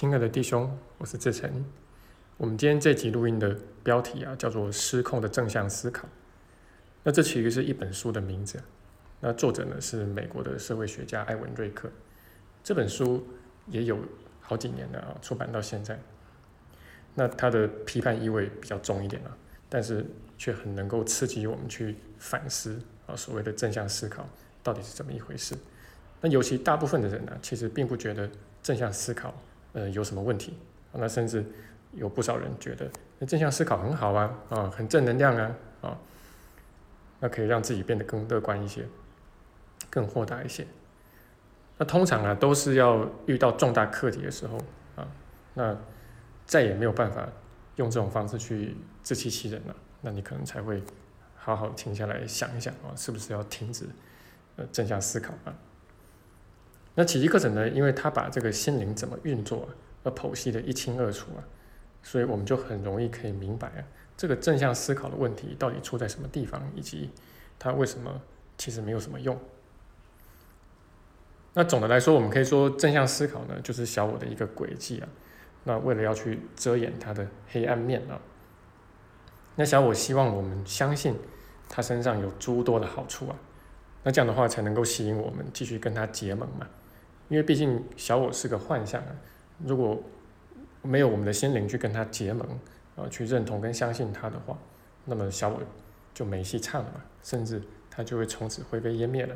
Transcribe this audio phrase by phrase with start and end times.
[0.00, 1.62] 亲爱的弟兄，我是志成。
[2.38, 3.54] 我们今天这集录音的
[3.84, 6.08] 标题啊，叫做《失控的正向思考》。
[7.02, 8.58] 那这其实是一本书的名字。
[9.20, 11.90] 那作者呢是美国的社会学家艾文瑞克。
[12.64, 13.26] 这本书
[13.66, 13.98] 也有
[14.40, 16.00] 好几年了啊，出版到现在。
[17.14, 19.36] 那它的批判意味比较重一点啊，
[19.68, 20.06] 但是
[20.38, 24.26] 却很能够刺激我们去反思啊，所谓的正向思考
[24.62, 25.54] 到底是怎么一回事。
[26.22, 28.30] 那尤其大部分的人呢，其实并不觉得
[28.62, 29.34] 正向思考。
[29.72, 30.56] 呃，有什么问题？
[30.92, 31.44] 那甚至
[31.92, 35.98] 有不少人觉得，那正向思考很好啊，啊，很正能量啊，啊，
[37.20, 38.84] 那可以让自己变得更乐观一些，
[39.88, 40.66] 更豁达一些。
[41.78, 44.58] 那通常啊，都是要遇到重大课题的时候
[44.96, 45.06] 啊，
[45.54, 45.76] 那
[46.44, 47.28] 再也没有办法
[47.76, 49.76] 用这种方式去自欺欺人了。
[50.00, 50.82] 那你可能才会
[51.36, 53.86] 好好停下来想一想啊，是不是要停止
[54.56, 55.54] 呃正向思考啊？
[56.94, 57.68] 那奇迹课程呢？
[57.68, 59.68] 因为他把这个心灵怎么运作啊，
[60.04, 61.40] 而剖析的一清二楚啊，
[62.02, 63.84] 所以我们就很容易可以明白啊，
[64.16, 67.10] 这个正向思考的问题到底出在什么地方，以及
[67.58, 68.20] 它为什么
[68.58, 69.38] 其实没有什么用。
[71.54, 75.08] 那总的来说，我们可以说正向思考呢，就是小我的一个轨迹啊。
[75.64, 78.20] 那为了要去遮掩它的黑暗面啊，
[79.56, 81.14] 那小我希望我们相信
[81.68, 83.36] 他身上有诸多的好处啊，
[84.02, 86.66] 那这样的话才能够吸引我们继续跟他结盟嘛。
[87.28, 89.14] 因为毕竟小我是个幻象啊，
[89.64, 90.02] 如果
[90.82, 92.46] 没有我们的心灵去跟他结盟，
[92.96, 94.58] 啊，去认同跟相信他的话，
[95.04, 95.60] 那么小我
[96.12, 99.34] 就没戏唱了嘛，甚至他就会从此灰飞烟灭了。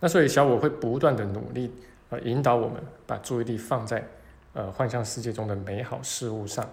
[0.00, 1.72] 那所以小我会不断的努力，
[2.10, 4.06] 啊，引导我们把注意力放在
[4.52, 6.64] 呃幻象世界中的美好事物上，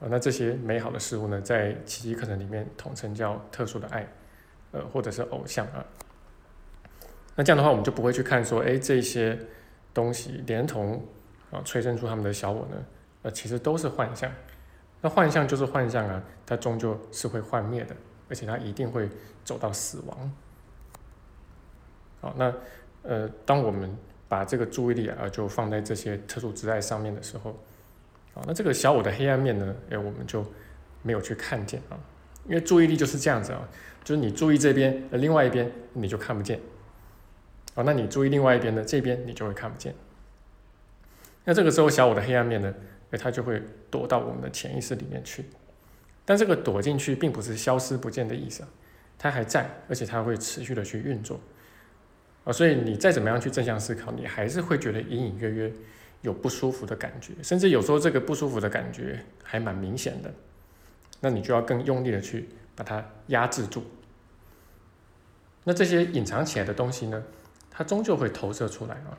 [0.00, 4.08] 啊，那这些美好的事物呢，在奇迹课程里面统称叫特殊的爱，
[4.72, 5.84] 呃，或者是偶像啊。
[7.36, 9.38] 那这样的话，我们就不会去看说，哎，这些
[9.94, 11.02] 东西连同
[11.50, 12.76] 啊催生出他们的小我呢，
[13.22, 14.30] 呃，其实都是幻象。
[15.00, 17.96] 那幻象就是幻象啊，它终究是会幻灭的，
[18.28, 19.08] 而且它一定会
[19.44, 20.32] 走到死亡。
[22.20, 22.52] 好，那
[23.02, 23.96] 呃，当我们
[24.28, 27.50] 把这个注意力啊，就放在这些特殊之爱上面的时候，
[28.34, 30.44] 啊，那这个小我的黑暗面呢，哎，我们就
[31.02, 31.96] 没有去看见啊，
[32.46, 33.68] 因为注意力就是这样子啊，
[34.02, 36.58] 就是你注意这边，呃，另外一边你就看不见。
[37.74, 39.94] 哦，那你注意另外一边的这边，你就会看不见。
[41.44, 42.74] 那这个时候，小我的黑暗面呢，
[43.12, 45.44] 哎，它就会躲到我们的潜意识里面去。
[46.24, 48.64] 但这个躲进去，并不是消失不见的意思，
[49.18, 51.40] 它还在，而且它会持续的去运作。
[52.44, 55.72] 啊，所以你再怎么样去正向思考，你还是会觉得隐隐约约
[56.22, 60.32] 有不舒服的感觉，甚至有时候这个不舒服的感觉还蛮明显的。
[61.20, 63.84] 那你就要更用力的去把它压制住。
[65.64, 67.22] 那这些隐藏起来的东西呢？
[67.70, 69.16] 它终究会投射出来啊。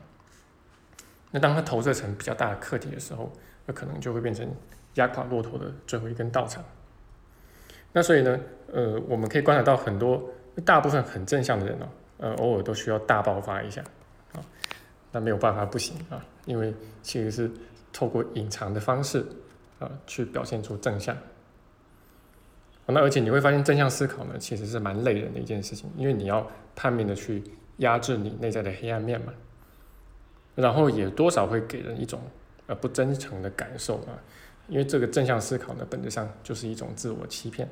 [1.30, 3.32] 那当它投射成比较大的课题的时候，
[3.64, 4.48] 那可能就会变成
[4.94, 6.62] 压垮骆驼的最后一根稻草。
[7.92, 8.38] 那所以呢，
[8.72, 10.22] 呃，我们可以观察到很多
[10.64, 13.82] 大部分很正向的人哦，呃，偶尔都需要大爆发一下
[14.32, 14.44] 啊。
[15.10, 17.50] 那没有办法不行啊，因为其实是
[17.92, 19.24] 透过隐藏的方式
[19.78, 21.16] 啊，去表现出正向。
[22.92, 27.42] 那而且你会发现，正向思考呢，其实是蛮累人的一件事情，因为你要叛命的去。
[27.78, 29.32] 压制你内在的黑暗面嘛，
[30.54, 32.20] 然后也多少会给人一种
[32.66, 34.12] 呃不真诚的感受啊，
[34.68, 37.66] 因为这个正向思考呢，本质上就是一种自我欺骗。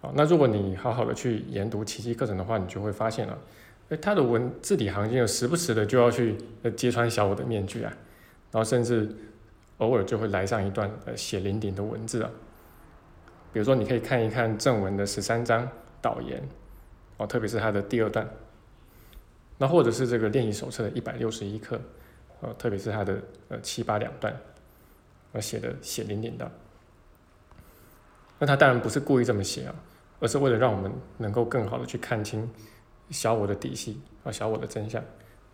[0.00, 3.38] 好，那如果你好好的去研读奇迹课程的话，你就会发现了，
[3.90, 7.92] 哎，他的文字里行间时不时的就要去呃揭穿小我的面具啊，
[8.50, 9.14] 然后甚至
[9.76, 12.30] 偶尔就会来上一段呃血淋淋的文字啊，
[13.52, 15.68] 比如说你可以看一看正文的十三章
[16.00, 16.42] 导言。
[17.18, 18.26] 哦，特别是它的第二段，
[19.58, 21.78] 那或者是这个练习手册的一百六十一课，
[22.40, 24.34] 呃，特别是它的呃七八两段，
[25.32, 26.50] 呃写的血淋淋的。
[28.38, 29.74] 那他当然不是故意这么写啊，
[30.20, 32.50] 而是为了让我们能够更好的去看清
[33.10, 35.04] 小我的底细啊，小我的真相。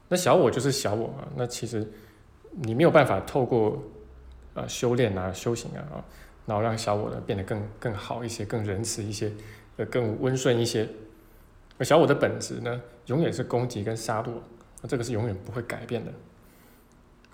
[0.08, 1.87] 那小我就是小我啊，那其实
[2.52, 3.82] 你没有办法透过
[4.55, 6.05] 啊修炼啊修行啊啊，
[6.48, 9.30] 然后让小我呢变得更更好一些，更仁慈一些，
[9.76, 10.88] 呃更温顺一些。
[11.78, 14.30] 而小我的本质呢，永远是攻击跟杀戮，
[14.80, 16.10] 那这个是永远不会改变的。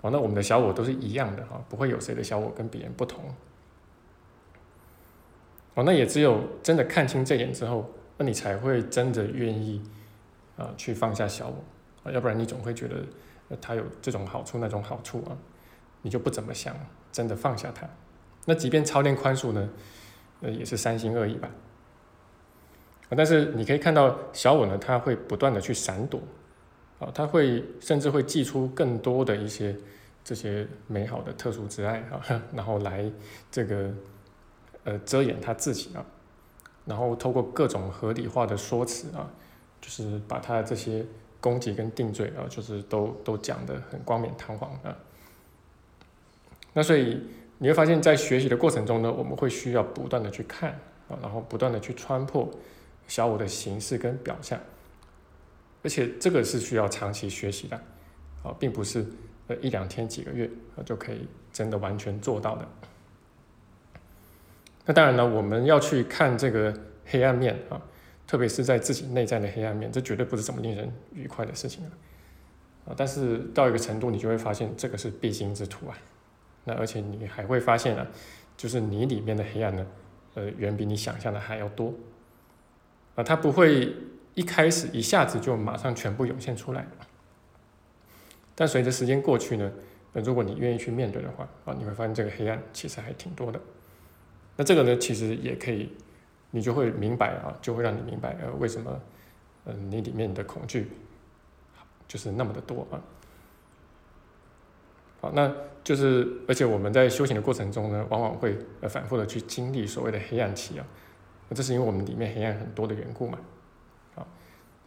[0.01, 3.23] 好，那我们的小我都是一样的哈，不会有谁的小我跟别人不同。
[5.75, 9.81] 哦，那也只有真的看清这点之后，那你才会真的愿意
[10.57, 11.63] 啊去放下小我
[12.03, 12.97] 啊，要不然你总会觉得
[13.61, 15.37] 他有这种好处那种好处啊，
[16.01, 16.75] 你就不怎么想
[17.11, 17.89] 真的放下他。
[18.45, 19.69] 那即便操练宽恕呢，
[20.41, 21.49] 呃，也是三心二意吧。
[23.09, 26.19] 但是你可以看到小我呢，他会不断的去闪躲，
[26.99, 29.75] 啊，他会甚至会寄出更多的一些
[30.23, 32.19] 这些美好的特殊之爱啊，
[32.53, 33.09] 然后来
[33.51, 33.93] 这个
[34.83, 36.03] 呃遮掩他自己啊，
[36.85, 39.29] 然后透过各种合理化的说辞啊，
[39.79, 41.05] 就是把他的这些
[41.39, 44.97] 攻击跟定罪啊，就是都都讲得很冠冕堂皇啊。
[46.73, 47.21] 那所以
[47.57, 50.71] 你会发现在学习的过程中呢，我们会需要不断的去看
[51.07, 52.49] 啊，然后不断的去穿破
[53.07, 54.59] 小我的形式跟表象。
[55.83, 57.75] 而且这个是需要长期学习的，
[58.43, 59.05] 啊，并不是
[59.47, 62.67] 呃一两天几个月啊就可以真的完全做到的。
[64.85, 66.73] 那当然呢，我们要去看这个
[67.05, 67.81] 黑暗面啊，
[68.27, 71.85] 特别是在自己内在的黑暗面，这绝对不是怎么令人愉快的事情。
[72.85, 75.97] 啊，但是到一个程度，你就会发现这个是必经之途啊。
[76.65, 78.05] 那而且你还会发现啊，
[78.57, 79.87] 就是你里面的黑暗呢，
[80.33, 81.93] 呃，远比你想象的还要多
[83.15, 83.95] 啊，它不会。
[84.35, 86.85] 一开始一下子就马上全部涌现出来，
[88.53, 89.71] 但随着时间过去呢，
[90.11, 93.57] 那如果你愿意去面对的话，啊，你会发现这个黑暗其实还挺多的。
[94.57, 95.89] 那这个呢，其实也可以，
[96.51, 99.01] 你就会明白啊，就会让你明白呃为什么，
[99.63, 100.89] 嗯，你里面的恐惧
[102.09, 102.99] 就是那么的多啊。
[105.33, 105.51] 那
[105.83, 110.85] 就是而且我们在修行的过程中呢，往往会呃反复的去经历所谓的黑暗期啊，
[111.49, 113.37] 那这是因为我们里面黑暗很多的缘故嘛。
[114.15, 114.25] 啊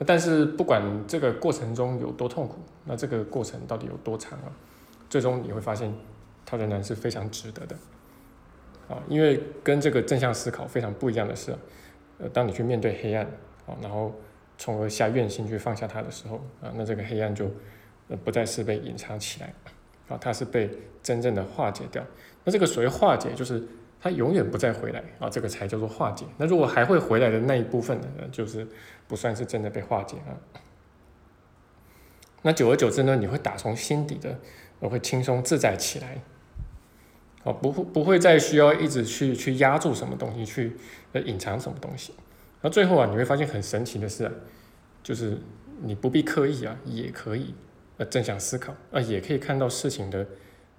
[0.06, 4.52] 但是不管这个过程中有多痛苦，那这个过程到底有多长啊？
[5.10, 5.92] 最终你会发现，
[6.46, 7.76] 它仍然是非常值得的，
[8.88, 11.52] 啊，因为跟这个正向思考非常不一样的是，
[12.18, 13.24] 呃，当你去面对黑暗，
[13.66, 14.14] 啊，然后
[14.56, 17.50] 从而下愿心去放下它的时候，啊，那这个黑暗就
[18.08, 19.52] 呃不再是被隐藏起来，
[20.08, 20.70] 啊，它是被
[21.02, 22.04] 真正的化解掉。
[22.44, 23.62] 那这个所谓化解，就是。
[24.00, 26.24] 它永远不再回来啊，这个才叫做化解。
[26.36, 28.64] 那如果还会回来的那一部分呢，就是
[29.08, 30.38] 不算是真的被化解啊。
[32.42, 34.38] 那久而久之呢，你会打从心底的，
[34.78, 36.22] 我会轻松自在起来，
[37.42, 40.76] 哦，不会不会再需要一直去去压住什么东西，去
[41.24, 42.14] 隐藏什么东西。
[42.60, 44.32] 那最后啊，你会发现很神奇的是啊，
[45.02, 45.36] 就是
[45.82, 47.52] 你不必刻意啊，也可以
[47.98, 50.26] 呃正向思考啊，也可以看到事情的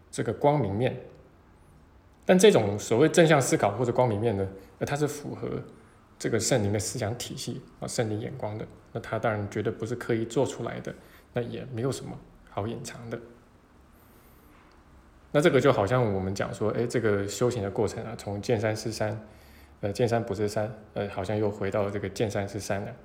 [0.09, 0.99] 这个光明面。
[2.25, 5.47] 但这种所谓正向思考或者光明面呢，那它是符合
[6.17, 8.65] 这个圣灵的思想体系啊，圣灵眼光的。
[8.91, 10.93] 那它当然绝对不是刻意做出来的，
[11.33, 12.17] 那也没有什么
[12.49, 13.19] 好隐藏的。
[15.31, 19.19] 那这个就好像我们讲说，哎，这个修行的过程啊，从见山是山，
[19.81, 22.95] 呃，见山不是山，呃，好像又回到了这个见山是山了。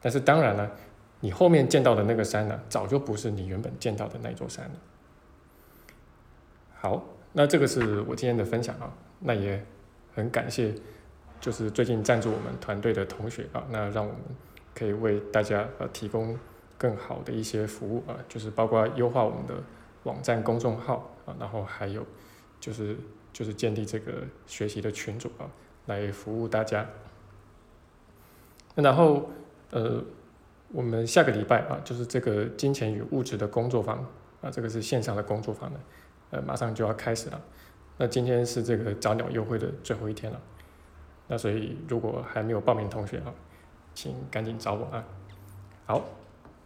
[0.00, 0.70] 但是当然了，
[1.20, 4.74] 你后面见到的那个山呢，早就不是你原本见到的那座山了。
[6.74, 7.04] 好。
[7.38, 8.90] 那这个是我今天的分享啊，
[9.20, 9.62] 那也
[10.14, 10.74] 很感谢，
[11.38, 14.22] 就是最近赞助我们团队的同学啊，那让我们
[14.74, 16.38] 可以为大家呃提供
[16.78, 19.52] 更好的一些服务啊，就是包括优化我们的
[20.04, 22.06] 网站公众号啊，然后还有
[22.58, 22.96] 就是
[23.34, 25.44] 就是建立这个学习的群组啊，
[25.84, 26.86] 来服务大家。
[28.74, 29.28] 那然后
[29.72, 30.02] 呃，
[30.72, 33.98] 我们下个礼拜啊，就是这个金钱与物质的工作坊
[34.42, 35.80] 啊，这个是线上的工作坊的。
[36.30, 37.40] 呃，马上就要开始了。
[37.98, 40.40] 那今天是这个早鸟优惠的最后一天了。
[41.28, 43.32] 那所以如果还没有报名同学啊，
[43.94, 45.04] 请赶紧找我啊。
[45.86, 46.04] 好，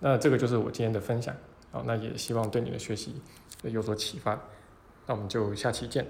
[0.01, 1.35] 那这个就是我今天的分享。
[1.71, 3.21] 好，那也希望对你的学习
[3.63, 4.41] 有所启发。
[5.07, 6.07] 那我们就下期见。